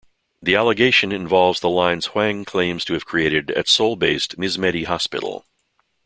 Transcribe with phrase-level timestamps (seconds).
[0.41, 5.45] The allegation involves the lines Hwang claims to have created at Seoul-based MizMedi Hospital.